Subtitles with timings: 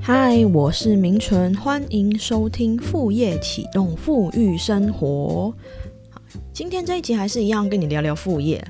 [0.00, 5.54] 嗨，我是明纯，欢迎收听副业启动富裕生活。
[6.52, 8.64] 今天这一集还是一样跟你聊聊副业，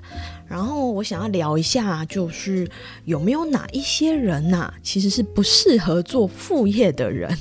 [0.46, 2.68] 然后我想要聊一下，就是
[3.04, 7.36] 有没有哪一些人呐，其实是不适合做副业的人。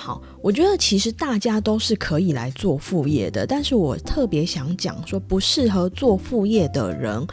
[0.00, 7.26] 好，我觉得其实大家都是可以来做副业的，但是我特别想讲说，不适合做副业的人。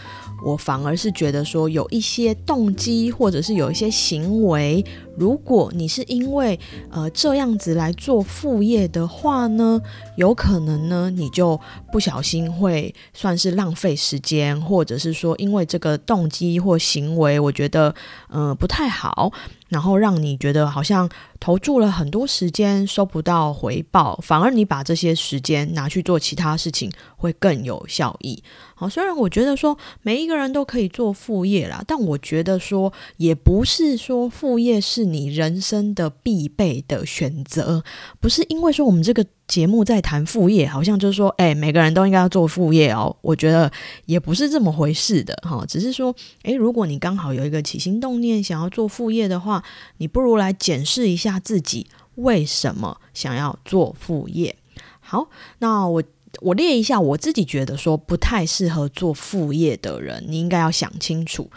[0.43, 4.83] 我反而是觉得说，有一些动机，或者是有一些行为，
[5.15, 9.79] 如果你是因为呃这样子来做副业的话呢，
[10.17, 11.59] 有可能呢你就
[11.91, 17.93] 不小心会算是浪费时间，或者是说因为这个动机或行为，我觉得
[18.29, 19.31] 呃不太好。
[19.69, 28.43] 然后让你觉得好像投注了很多时间收不到回报，反而你把这些时间拿去做其他事情会更有效益。
[28.75, 37.83] 好，虽然我觉得说每一个人都可以做副业啦，但我觉得说也不是说副业是你人生的必备的选择，
[38.19, 39.25] 不是因为说我们这个。
[39.47, 43.15] 节目在谈副业，好像就是说，哎，每个人都应该要做副业哦。
[43.21, 43.71] 我觉得
[44.07, 49.63] 也不是这么回事的哈，只是说，哎，如果你刚好有一个起心动念想要做副业的话，
[49.97, 54.55] 你不如来检视一下自己为什么想要做副业。
[54.99, 55.27] 好，
[55.59, 56.01] 那我
[56.41, 61.49] 我列一下我自己觉得说不太适合做副业的人，你应该要想清楚。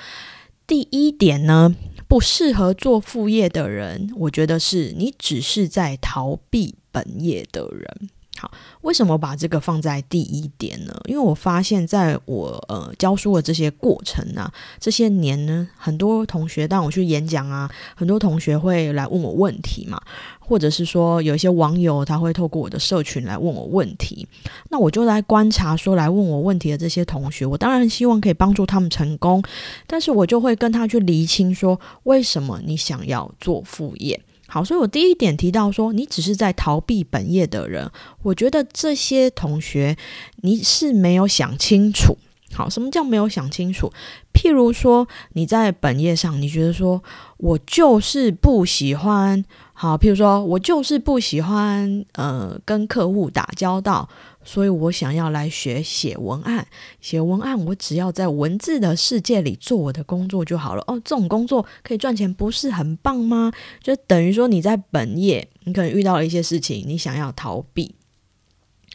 [0.67, 1.75] 第一点呢，
[2.07, 6.77] 不适合做副业的人，我觉得是你只是在逃避。
[6.91, 8.50] 本业的人，好，
[8.83, 10.94] 为什么把这个放在第一点呢？
[11.06, 20.00] 因为我发现，在我呃教书的这些过程啊，这些年呢，很多同学当我去演讲啊，很多同学会来问我问题嘛，
[20.39, 24.27] 或者是说有一些网友他会透过我的社群来问我问题，
[24.70, 29.42] 那我就来观察说来问我问题的这些同学，我当然希望可以帮助他们成功，
[29.86, 34.20] 但是我就会跟他去厘清说，为什么你想要做副业。
[34.51, 37.91] 好，所以我第一点提到说，你只是在逃避本业的人，
[38.23, 39.95] 我觉得这些同学
[40.36, 42.17] 你是没有想清楚。
[42.55, 43.92] 好，什么叫没有想清楚？
[44.33, 47.03] 譬如说你在本业上，你觉得说
[47.37, 49.45] 我就是不喜欢，
[49.75, 54.08] 好，譬如说我就是不喜欢，呃，跟客户打交道。
[54.48, 56.67] 所以我想要来学写文案，
[57.03, 60.83] 写文案我只要在文字的世界里做我的工作就好了。
[60.86, 63.53] 哦，这种工作可以赚钱，不是很棒吗？
[63.83, 67.95] 就等于说你在本业，你可能遇到了一些事情，你想要逃避。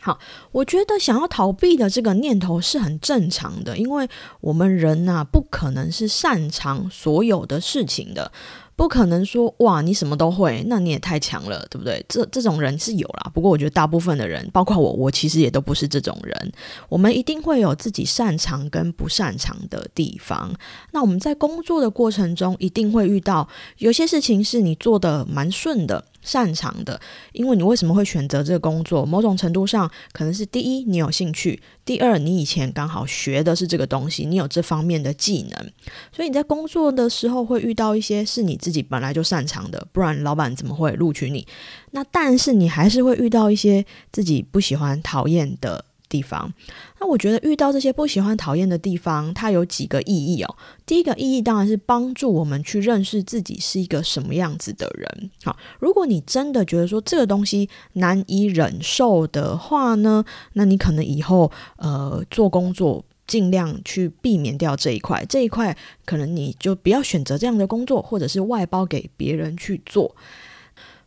[0.01, 0.17] 好，
[0.51, 4.09] 我觉得想要逃避的这个念头是很正常的，因为
[4.41, 8.31] 我们人呐，不可能是擅长所有的事情的。
[8.75, 12.03] 不可能说哇，你什么都会，那你也太强了，对不对？
[12.09, 16.51] 这这种人是有啦，不过我觉得大部分的人，包括我，我其实也都不是这种人。
[16.89, 20.53] 我们一定会有自己擅长跟不擅长的地方。
[20.91, 23.47] 那我们在工作的过程中，一定会遇到
[23.77, 26.03] 有些事情是你做的蛮顺的。
[26.23, 26.99] 擅长的，
[27.33, 29.05] 因为你为什么会选择这个工作？
[29.05, 35.71] 某种程度上，可能是第一，你有兴趣；第二，你以前刚好学的是这个东西，你有这方面的技能，
[36.11, 41.45] 所以你在工作的时候会遇到一些是你自己本来就擅长的，不然老板怎么会录取你？
[41.91, 45.85] 那但是你还是会遇到一些自己不喜欢、讨厌的。
[46.13, 46.53] 地方，
[46.99, 50.55] 那我觉得遇到这些不喜欢、讨厌的地方，它有几个意义哦。
[50.85, 55.31] 第一个意义当然是帮助我们去认识自己是一个什么样子的人。
[55.43, 65.75] 好，如果你真的觉得说这个东西难以忍受的话呢，那你可能以后呃做工作尽量去避免掉这一块，这一块
[66.05, 70.15] 可能你就不要选择这样的工作，或者是外包给别人去做。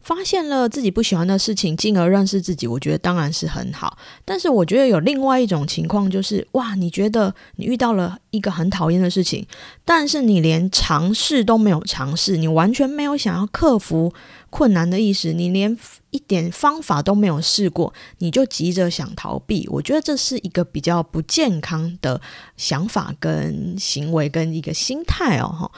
[0.07, 3.99] 发现了自己不喜欢的事情，进而认识自己，我觉得当然是很好。
[4.25, 9.45] 但是我觉得有另外一种情况，就是哇，你觉得你遇到了一个很讨厌的事情，
[9.85, 14.15] 但是你连尝试都没有尝试，你完全没有想要克服
[14.49, 15.77] 困难的意识，你连
[16.11, 19.67] 一点方法都没有试过，你就急着想逃避。
[19.73, 22.21] 我觉得这是一个比较不健康的
[22.57, 25.73] 想法、跟行为、跟一个心态哦，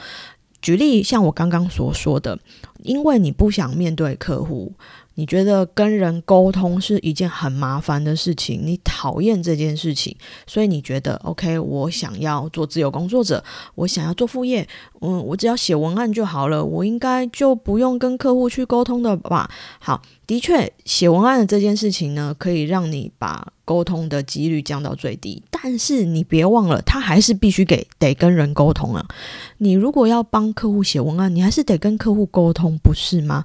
[0.61, 2.37] 举例，像我刚刚所说的，
[2.83, 4.73] 因为你不想面对客户。
[5.19, 10.15] 你觉得跟人沟通是一件很麻烦的事情，你讨厌这件事情，
[10.47, 13.43] 所以你觉得 OK，我想要做自由工作者，
[13.75, 14.65] 我想要做副业，
[15.01, 19.51] 嗯，我只要写文案就好了，我应该就不用跟客户去沟通的吧？
[19.81, 29.05] 好，的确，写文案的这件事情呢，可以让你把沟通的几率降到最低，但是你别忘了，他还是必须给得跟人沟通啊。
[29.57, 33.43] 你如果要帮客户写文案，你还是得跟客户沟通，不是吗？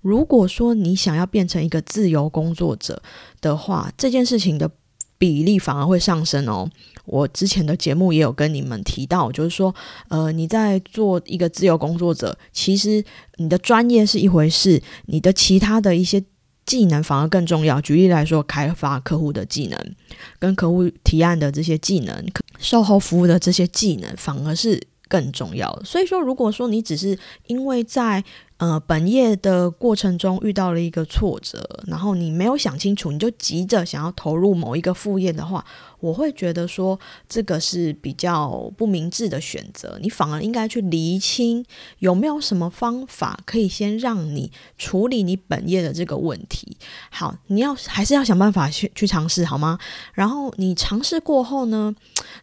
[0.00, 3.02] 如果说你想要变成一个自由工作者
[3.40, 4.70] 的话，这件事情的
[5.18, 6.70] 比例反而会上升哦。
[7.04, 9.74] 我之前的节目也有跟你们提到，就是说，
[10.08, 13.04] 呃，你在做一个自由工作者，其实
[13.36, 16.22] 你的专业是一回事，你的其他的一些
[16.64, 17.80] 技能反而更重要。
[17.80, 19.94] 举例来说，开发客户的技能，
[20.38, 22.24] 跟客户提案的这些技能，
[22.58, 25.84] 售后服务的这些技能，反而是更重要的。
[25.84, 27.18] 所以说，如果说你只是
[27.48, 28.22] 因为在
[28.60, 35.64] 呃，本业的过程中遇到了一个挫折，然后你没有想清楚，你就急着想要投入某一个副业的话，
[35.98, 39.98] 我会觉得说这个是比较不明智的选择。
[40.02, 41.64] 你反而应该去厘清
[42.00, 46.76] 有没有什么方法可以先让你处理你本业的这个问题。
[47.10, 49.78] 好，你要还是要想办法去去尝试，好吗？
[50.12, 51.94] 然后你尝试过后呢，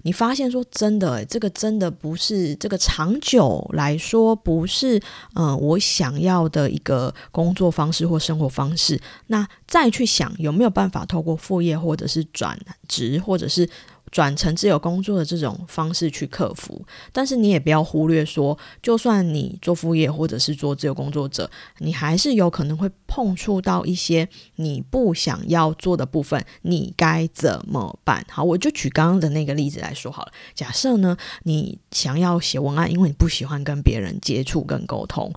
[0.01, 4.99] 你发现说真的，这个真的不是这个长久来说不是，
[5.35, 6.06] 嗯，我想。
[6.07, 12.57] 想要的一个工作方式或生活方式，那再去想有没有办法透过副业或者是转
[12.87, 13.69] 职或者是
[14.09, 16.81] 转成自由工作的这种方式去克服。
[17.11, 28.25] 但是你也不要忽略说，就算你做副业或者是做自由工作者，你还是有可能会碰触到一些你不想要做的部分，你该怎么办？
[28.29, 30.31] 好，我就举刚刚的那个例子来说好了。
[30.55, 35.33] 假设呢，你想要写文案，因为你不喜欢跟别人接触跟沟通。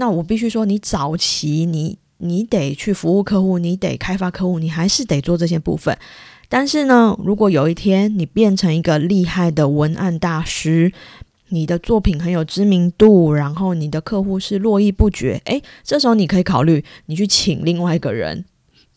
[0.00, 5.94] 那我必须说，你早期你你得去服务客户，你得开发客户，你还是得做这些部分。
[6.48, 10.90] 但是呢，如果有一天你变成一个厉害的文案大师，
[11.50, 18.46] 你的作品很有知名度，然后你的客户是络绎不绝，诶，这时候你可以考虑你去请另外一个人。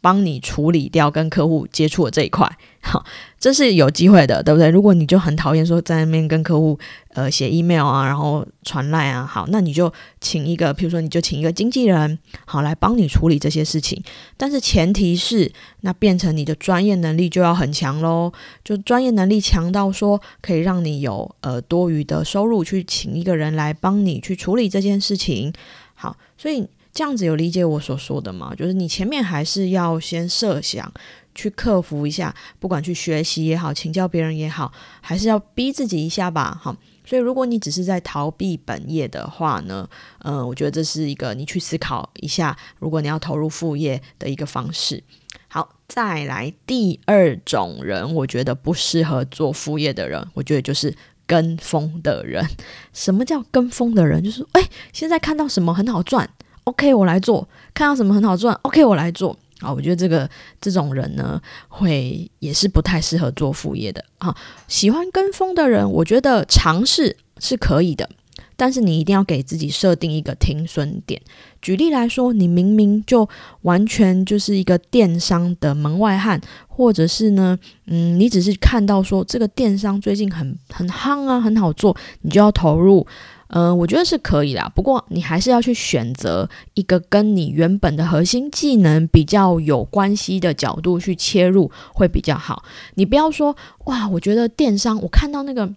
[0.04, 2.46] 帮你处理掉跟客户接触的这一块，
[2.82, 3.06] 好，
[3.40, 4.70] 这是有机会的，对不对？
[4.70, 6.78] 如果你就很讨厌说在那边跟客户
[7.14, 9.90] 呃写 email 啊，然后传赖啊，好，那你就
[10.20, 14.04] 请一个，比如说你就请一个经纪人，好来帮你处理这些事情。
[14.36, 25.54] 但是前提是，那变成你的专业能力就要很强喽，就专业能力强到说可以让你有呃多余的收入去请一个人来帮你去处理这件事情。
[25.94, 26.68] 好，所以。
[26.94, 28.54] 这样子有理解我所说的吗？
[28.56, 30.94] 就是你前面还是要先设想，
[31.34, 36.56] 去克服一下，不管去学习也好，请教别人也好，还是要逼自己一下吧。
[36.62, 45.04] 好，所以如果你只是在逃避本业的话呢，嗯，我觉得这是一个你去思考一下，如果你要投入副业的一个方式。
[45.48, 50.96] 好，再来第二种人，我觉得不适合做副业的人，我觉得就是
[51.26, 52.46] 跟风的人。
[52.94, 54.24] 什么叫跟风的人？
[54.24, 56.30] 就是哎，现在看到什么很好赚。
[56.66, 57.48] OK，我来做。
[57.74, 59.38] 看到什么很好赚，OK，我来做。
[59.60, 60.30] 啊，我觉得这个
[60.60, 64.36] 这种人呢，会也是不太适合做副业的啊。
[64.68, 68.10] 喜欢跟风的人，我觉得尝试是可以的，
[68.58, 71.22] 但是你一定要给自己设定一个停损点。
[71.62, 73.30] 举例来说，你明明就
[73.62, 83.08] 完全就是一个电商的门外汉，或者是呢，嗯，你只是看到说这个电商最近很很夯啊，很好做，你就要投入。
[83.56, 92.64] 嗯，我觉得是可以啦，不过你还是要去选择一个跟你原本的核心技能比较有关系的角度去切入会比较好。
[92.96, 93.56] 你不要说
[93.86, 95.70] 哇，我觉得电商，我看到那个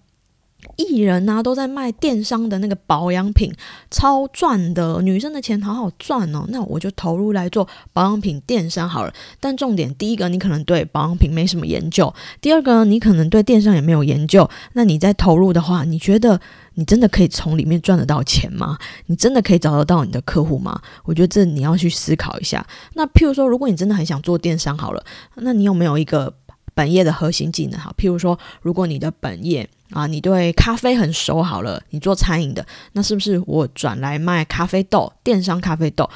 [0.77, 3.53] 艺人啊都在卖电商的那个保养品，
[3.91, 9.13] 超赚的，女生的钱好好赚哦，那我就投入来做保养品电商好了。
[9.39, 16.41] 但重点，第一个你可能对保养品没什么研究，第二个呢你可能对电商也没有研究，那你在投入的话，你觉得？
[16.79, 18.77] 你真的可以从里面赚得到钱吗？
[19.07, 20.79] 你真的可以找得到你的客户吗？
[21.05, 22.67] 我觉得这你要去思考一下。
[22.93, 25.03] 那譬如说，如果你真的很想做电商好了，
[25.37, 26.31] 那你有没有一个
[26.77, 27.81] 本业的核心技能？
[27.81, 36.09] 好，譬如说，如果你的本业啊，你对咖啡很熟好了，你做餐饮的，那是不是我转来卖咖啡豆，电商咖啡豆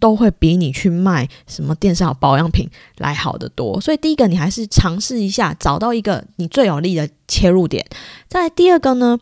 [0.00, 3.80] 都会比你去卖什么电商保养品来好得多？
[3.80, 7.86] 所以第一个，你还是尝试一下，找到一个你最有利的切入点。
[8.26, 9.20] 再第二个呢？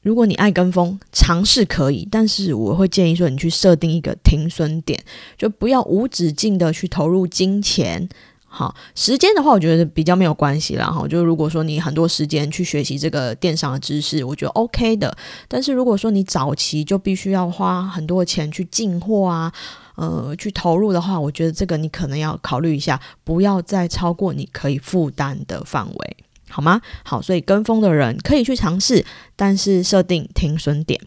[0.00, 5.02] 如果你爱跟风，尝试可以，但是我会建议说，你去设定一个停损点，
[5.36, 8.08] 就不要无止境的去投入金钱。
[8.56, 10.86] 好，时间的话，我觉得比较没有关系啦。
[10.86, 15.12] 哈，就如果说你很多时间去学习这个电商的知识，我觉得 OK 的。
[15.48, 19.52] 但是如果说你早期就必须要花很多钱去进货啊，
[19.96, 26.16] 呃，去投入的话，我觉得这个你可能要考虑一下，不要再超过你可以负担的范围。
[26.48, 26.80] 好吗？
[27.02, 31.00] 好，所以跟风的人可以去尝试，但是设定停损点。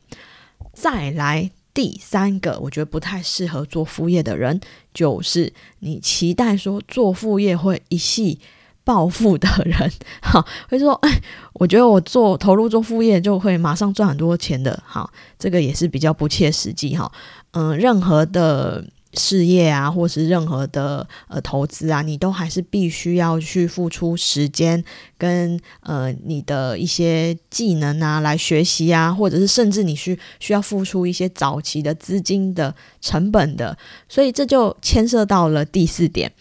[0.73, 4.59] 再来第三个，我觉得不太适合做副业的人，
[4.95, 8.39] 就是你期待说做副业会一系
[8.83, 9.91] 暴富的人。
[10.23, 11.21] 哈，会说，哎，
[11.53, 14.81] 我觉得我做投入做副业就会马上赚很多钱的。
[14.83, 17.11] 好，这个也是比较不切实际哈。
[17.51, 24.83] 嗯，任何的事业啊，或是任何的呃投资啊，你都还是必须要去付出时间
[25.17, 33.77] 跟呃你的一些技能啊来学习啊，或者是甚至你需需要付出一些早期的资金的成本的，
[34.09, 36.31] 所以这就牵涉到了第四点。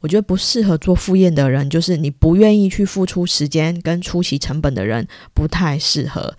[0.00, 6.36] 我觉得不适合做副业的人，就是你不愿意去付出时间跟初期成本的人，不太适合。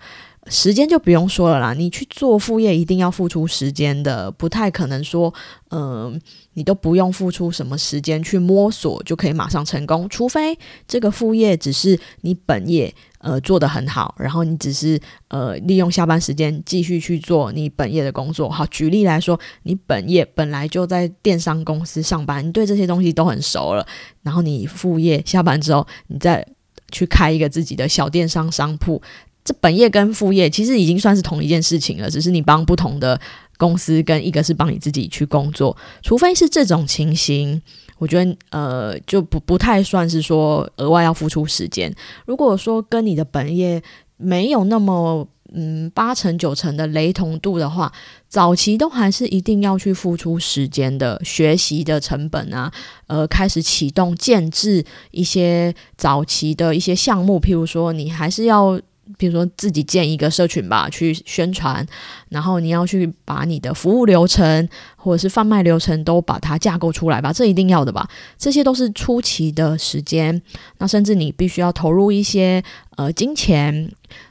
[0.50, 5.32] 时间就不用说了啦，你去做副业一定要付出时间的，不太可能说，
[5.70, 6.20] 嗯，
[6.52, 18.50] 你都不用付出什么时间去摸索就可以马上成功，除非这个副业只是你本业呃做得很好，然后你只是呃利用下班时间继续去做你本业的工作。
[18.50, 23.86] 好，举例来说，你本业本来就在电商公司上班，你对这些东西都很熟了，
[24.22, 26.46] 然后你副业下班之后，你再
[26.92, 29.00] 去开一个自己的小电商商铺。
[29.44, 33.20] 这本业跟副业其实已经算是同一件事情了，只是你帮不同的
[33.58, 35.76] 公司，跟一个是帮你自己去工作。
[36.02, 37.60] 除非是这种情形，
[37.98, 41.94] 我觉得呃就不不太算是说额外要付出时间。
[42.24, 43.82] 如果说跟你的本业
[44.16, 47.92] 没有那么嗯八成九成的雷同度的话，
[48.30, 52.72] 早期都还是一定要去付出时间的学习的成本啊，
[53.08, 58.80] 呃开始启动建制一些早期的一些项目，譬如说你还是要。
[59.16, 61.86] 比如说自己建一个社群吧，去宣传，
[62.28, 68.08] 然后你要去把你的服务流程或者是贩卖流程都把它架构出来吧，这一定要的吧？
[68.38, 70.40] 这些都是初期的时间，
[70.78, 72.62] 那甚至你必须要投入一些
[72.96, 73.90] 呃金钱，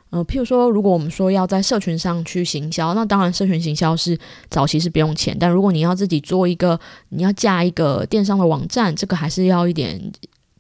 [0.10, 4.18] 呃，譬如说，如果我们说要在社群上去行销，那当然社群行销是
[4.50, 10.12] 早期是不用钱，但如果你要自己做一个，你要架一个电商的网站，这个还是要一点。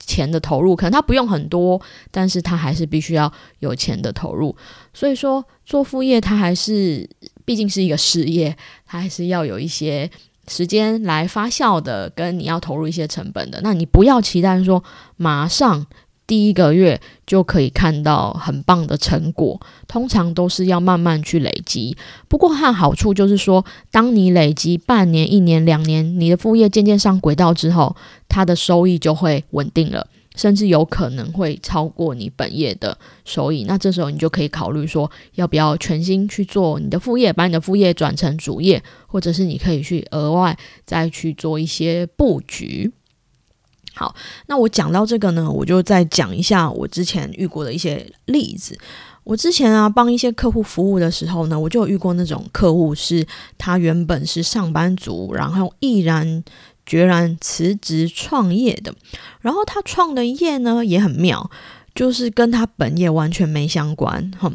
[0.06, 1.82] 钱的投入可能他不用很多，
[2.12, 4.56] 但是他还是必须要有钱的投入。
[4.94, 7.10] 所以说做副业，他还是
[7.46, 8.56] 毕竟是一个事业，
[8.86, 10.10] 他还是要有一些
[10.48, 13.62] 时间来发酵的，跟你要投入一些成本的。
[13.62, 14.84] 那你不要期待说
[15.18, 15.88] 马上。
[16.26, 21.98] 第一个月就可以看到很棒的成果，通常都是要慢慢去累积。
[22.28, 27.96] 不过它好处就是说，当你累积半年、一年、两年，你的副业渐渐上轨道之后，
[28.30, 33.66] 它的收益就会稳定了，甚至有可能会超过你本业的收益。
[33.66, 42.94] 那这时候你就可以考虑说，要不要全心去做你的副业，把你的副业转成主业，或者是你可以去额外再去做一些布局。
[43.94, 44.14] 好，
[44.48, 48.78] 那我讲到这个呢，我就再讲一下我之前遇过的一些例子。
[49.24, 53.26] 我之前啊帮一些客户服务的时候呢，我就遇过那种客户，是
[53.58, 56.44] 他原本是上班族，然后毅然
[56.86, 58.94] 决然辞职创业的。
[59.40, 61.50] 然后他创的业呢也很妙，
[61.96, 64.30] 就是跟他本业完全没相关。
[64.38, 64.52] 哈，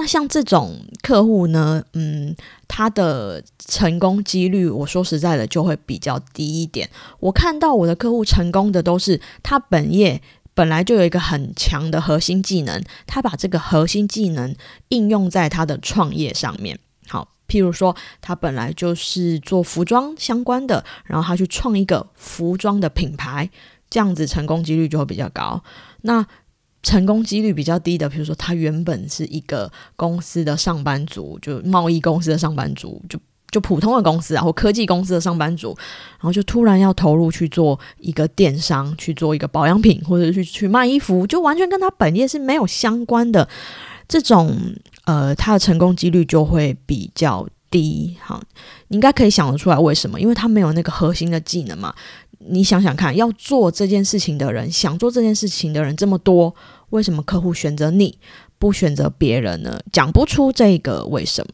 [0.00, 2.34] 那像这种客户呢，嗯。
[2.72, 6.88] 他的成功几率，我说实在的，就会比较低一点。
[7.18, 10.22] 我看到我的客户成功的，都是他本业
[10.54, 14.54] 本来就有一个很强的核心技能，他把这个核心技能
[14.90, 16.78] 应用在他的创业上面。
[17.08, 23.50] 好，譬如说，他本来就是做服装相关的，然后他去创一个服装的品牌，
[23.90, 25.60] 这样子成功几率就会比较高。
[26.02, 26.24] 那
[26.82, 33.18] 成功几率比较低的，比如说他原本是一个公司的上班族，就贸易公司的上班族，就
[33.50, 35.76] 就普通的公司啊，或科技公司的上班族，
[36.18, 43.48] 然后就突然要投入去做一个电商，去做一个保养品，或者去去卖衣服，就完全跟他本业是没有相关的，
[44.08, 44.56] 这种
[45.04, 48.16] 呃，他的成功几率就会比较低。
[48.22, 48.40] 好，
[48.88, 50.20] 你应该可以想得出来为什么？
[50.20, 51.94] 因为他没有那个核心的技能嘛。
[52.46, 56.54] 你想想看，要做这件事情的人，想做这件事情的人这么多，
[56.90, 58.18] 为什么客户选择你
[58.58, 59.78] 不选择别人呢？
[59.92, 61.52] 讲不出这个为什么。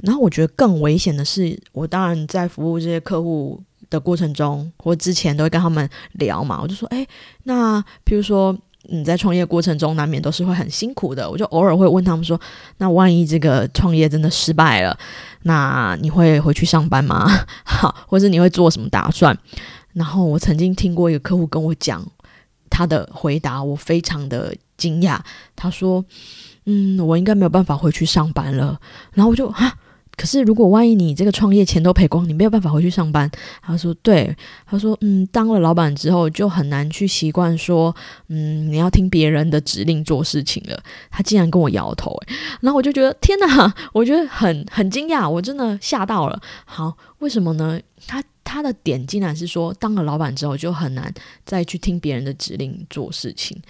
[0.00, 7.06] 然后我觉得更危险的是，我当然在服务这些客户的过程中，或之前都会跟他们聊嘛，我就说，哎，
[7.44, 12.38] 那比如说你在创业过程中难免都是会很辛苦的，我就偶尔会问他们说，
[12.78, 14.98] 那万一这个创业真的失败了，
[15.42, 17.26] 那你会回去上班吗？
[17.64, 19.38] 好，或者你会做什么打算？
[19.92, 22.06] 然后我曾经听过一个客户跟我讲
[22.70, 25.18] 他的回答，我非常的惊讶。
[25.54, 26.04] 他说
[26.66, 28.80] ：“嗯，我应该没有办法回去上班了。”
[29.12, 29.78] 然后我就啊。
[30.14, 33.30] 可是，如果万一你这个创业钱都赔光，你没有办法回去上班。
[33.62, 37.94] 他说：“对。”他说：“嗯，当了老板之后，就很难去习惯说，
[38.28, 46.40] 嗯，你要听别人的指令做事情了。”他竟然跟我摇头，诶，然后我就觉得天哪， 我觉得很很惊讶，我真的吓到了。
[46.66, 47.80] 好，为什么呢？
[48.06, 51.12] 他他的点竟然是说，当了老板之后，就很难
[51.44, 53.60] 再去听别人的指令做事情。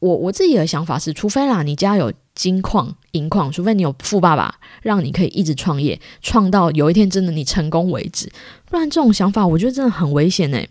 [0.00, 8.30] 我我自己的想法是，除非啦，你家有金矿、银矿，除非你有富爸爸，让你可以一直创业，创到有一天真的你成功为止，
[8.70, 10.68] 不然这种想法我觉得真的很危险诶。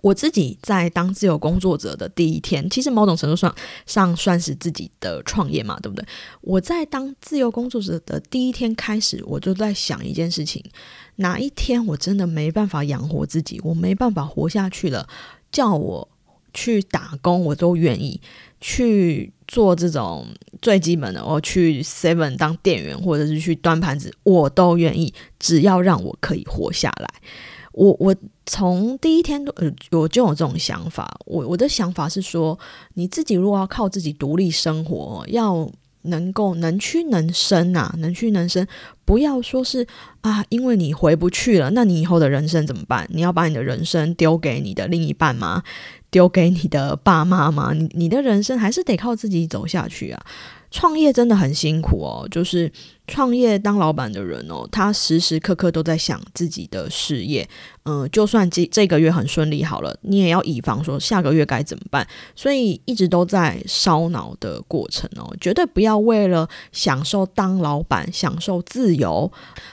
[0.00, 3.52] 我自己在当自由工作者的第一天，其实某种程度上
[3.86, 6.06] 上算是自己的创业嘛，对不对？
[6.42, 10.62] 我在当自由工作者的第一天开始，我就在想一件事情：
[11.16, 15.08] 哪一天我真的没办法养活自己，我没办法活下去了，
[15.50, 16.08] 叫我。
[16.54, 18.18] 去打工，我都愿意
[18.60, 20.26] 去做这种
[20.62, 21.22] 最基本的。
[21.22, 27.08] 我去 Seven 当店员，或者是去端盘子，我都愿意，只要让我可以活下来。
[27.72, 28.14] 我我
[28.46, 31.18] 从第一天呃，我就有这种想法。
[31.26, 32.56] 我我的想法是说，
[32.94, 35.68] 你自己如果要靠自己独立生活，要
[36.04, 38.66] 能够能屈能伸啊，能屈能伸，
[39.04, 39.86] 不要说是
[40.22, 43.06] 啊，因为你回不去了，那你以后的人生怎么办？
[43.12, 45.62] 你要把你的人生丢给你的另一半吗？
[46.10, 47.72] 丢给你的爸妈吗？
[47.74, 50.24] 你你的人生还是得靠自己走下去啊！
[50.74, 52.70] 创业真的很辛苦哦，就是
[53.06, 57.48] 创业当老板的人哦，他时时刻刻都在想自己的事业。
[57.84, 62.04] 嗯，就算这这个月很顺利好了，你也要以防说下个月该怎么办。
[62.34, 69.30] 所以一直都在烧脑的过程哦，绝对不要为了享受当老板、享受自由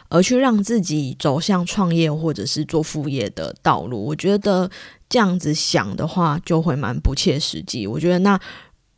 [0.07, 4.05] 而去让自己走向创业或者是做副业的道路。
[4.05, 4.69] 我觉得。
[5.11, 7.85] 这样子想的话，就会蛮不切实际。
[7.85, 8.39] 我觉得，那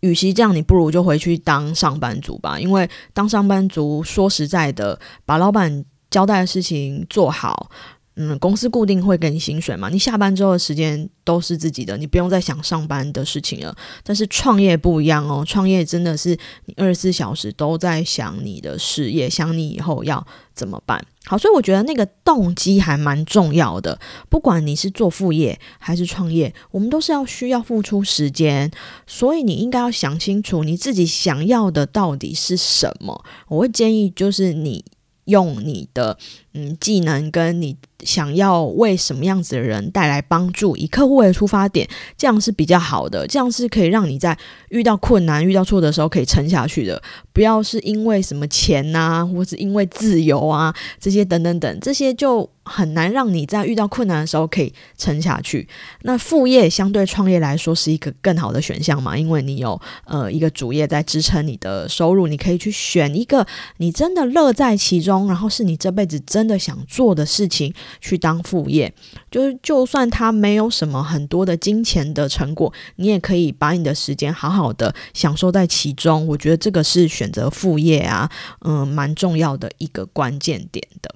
[0.03, 2.60] 与其这样，你不如就回去当上班族吧。
[2.60, 7.69] 因为当上班族，说实在的，把老板交代的事情做好，
[8.15, 9.89] 嗯，公司固定会给你薪水嘛。
[9.89, 11.10] 你下班之后的时间。
[11.25, 13.74] 都是自己的，你不用再想上班的事情了。
[14.03, 21.01] 但是创业不一样哦，创业真的是你二十四小时都在想你的事业，想你以后要怎么办。
[21.24, 23.98] 好，所以我觉得那个动机还蛮重要的。
[24.29, 28.70] 不管你是做副业还是创业，我们都是要需要付出时间，
[29.08, 33.24] 所以你应该要想清楚你自己想要的到底是什么。
[33.48, 34.84] 我会建议就是你
[35.24, 36.17] 用你的
[36.51, 37.77] 嗯技能跟你。
[38.05, 44.38] 想要为什么样子的人带来帮助，以客户为出发点，这样是比较好的，这样是可以让你在
[44.69, 47.01] 遇到困难、遇到挫折的时候可以撑下去的。
[47.31, 55.68] 不要是因为什么钱呐，或是因为自由啊这些等等等，这些就很难让你在遇到困难的时候可以撑下去。
[56.03, 63.46] 那副业相对创业来说是一个更好的选项嘛，因为你有呃一个主业在支撑你的收入，你可以去选一个
[63.77, 67.74] 你真的乐在其中，然后是你这辈子真的想做的事情。
[68.01, 68.94] 去当副业，
[69.29, 76.25] 就是就算他没有什么很多的金钱的成果，你也可以把你的时间好好的享受在其中。
[76.27, 78.29] 我觉得这个是选择副业啊，
[78.62, 81.14] 嗯，蛮重要的一个关键点的。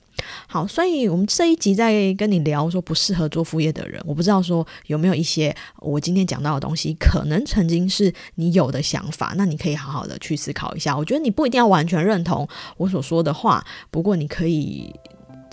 [0.48, 10.98] 好，所以我们这一集在跟你聊说不适合做副业的人，我不知道说有没有一些我今天讲到的东西，可能曾经是你有的想法，那你可以好好的去思考一下。
[10.98, 14.94] 我觉得你不一定要完全认同我所说的话，不过你可以。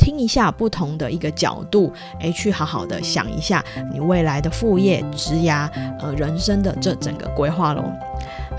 [0.05, 1.91] 听一下不同的一个角度，
[2.21, 5.67] 诶，去好好的想一下你未来的副业、职涯、
[5.99, 7.83] 呃人生的这整个规划喽。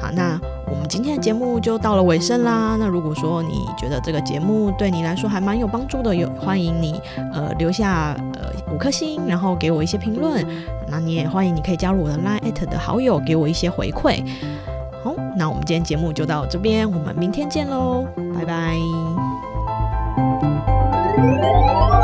[0.01, 2.75] 好，那我们今天的节目就到了尾声啦。
[2.79, 6.99] 那如果说你觉得这个节目对你来说还蛮有帮助的，有欢迎你
[7.31, 10.43] 呃留下呃五颗星，然后给我一些评论。
[10.89, 14.25] 那你也欢迎你可以加入我的 Line 的好友，给我一些回馈。
[15.03, 18.03] 好，那我们今天节目就到这边，我们明天见喽，
[18.33, 19.34] 拜拜。
[21.17, 21.94] Música